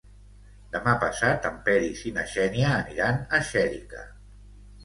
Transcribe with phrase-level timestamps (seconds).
[0.75, 4.09] Demà passat en Peris i na Xènia aniran a Xèrica.